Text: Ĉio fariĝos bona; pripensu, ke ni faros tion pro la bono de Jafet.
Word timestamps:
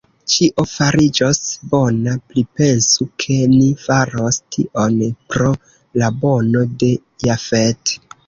Ĉio 0.33 0.63
fariĝos 0.69 1.39
bona; 1.73 2.13
pripensu, 2.31 3.07
ke 3.25 3.37
ni 3.51 3.67
faros 3.83 4.41
tion 4.57 4.97
pro 5.35 5.51
la 6.03 6.11
bono 6.25 6.67
de 6.85 6.93
Jafet. 7.29 7.97